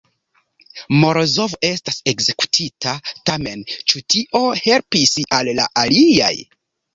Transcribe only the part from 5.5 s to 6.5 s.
la aliaj?